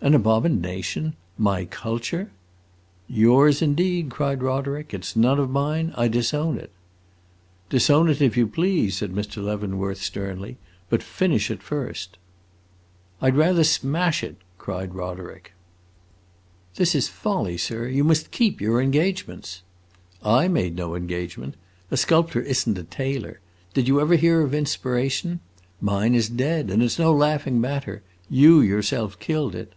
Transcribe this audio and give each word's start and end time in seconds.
"An 0.00 0.12
abomination! 0.14 1.14
My 1.38 1.64
Culture!" 1.64 2.30
"Yours 3.08 3.62
indeed!" 3.62 4.10
cried 4.10 4.42
Roderick. 4.42 4.92
"It 4.92 5.02
's 5.02 5.16
none 5.16 5.38
of 5.38 5.48
mine. 5.48 5.94
I 5.96 6.08
disown 6.08 6.58
it." 6.58 6.70
"Disown 7.70 8.10
it, 8.10 8.20
if 8.20 8.36
you 8.36 8.46
please," 8.46 8.98
said 8.98 9.12
Mr. 9.14 9.42
Leavenworth 9.42 9.96
sternly, 10.02 10.58
"but 10.90 11.02
finish 11.02 11.50
it 11.50 11.62
first!" 11.62 12.18
"I 13.22 13.30
'd 13.30 13.36
rather 13.38 13.64
smash 13.64 14.22
it!" 14.22 14.36
cried 14.58 14.94
Roderick. 14.94 15.54
"This 16.74 16.94
is 16.94 17.08
folly, 17.08 17.56
sir. 17.56 17.88
You 17.88 18.04
must 18.04 18.30
keep 18.30 18.60
your 18.60 18.82
engagements." 18.82 19.62
"I 20.22 20.48
made 20.48 20.76
no 20.76 20.94
engagement. 20.94 21.54
A 21.90 21.96
sculptor 21.96 22.42
is 22.42 22.68
n't 22.68 22.76
a 22.76 22.84
tailor. 22.84 23.40
Did 23.72 23.88
you 23.88 24.02
ever 24.02 24.16
hear 24.16 24.42
of 24.42 24.52
inspiration? 24.52 25.40
Mine 25.80 26.14
is 26.14 26.28
dead! 26.28 26.68
And 26.68 26.82
it 26.82 26.90
's 26.90 26.98
no 26.98 27.10
laughing 27.10 27.58
matter. 27.58 28.02
You 28.28 28.60
yourself 28.60 29.18
killed 29.18 29.54
it." 29.54 29.72